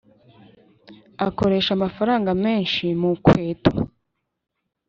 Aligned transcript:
akoresha 1.27 1.71
amafaranga 1.77 2.29
menshi 2.43 2.85
mukweto 2.99 3.71